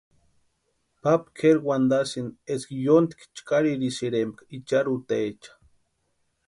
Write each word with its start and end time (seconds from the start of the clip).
Papa 1.01 1.27
kʼeri 1.37 1.59
wantasïnti 1.67 2.39
eska 2.53 2.75
yóntki 2.85 3.23
chkaririsïrempka 3.35 4.43
icharhutaecha. 4.55 5.51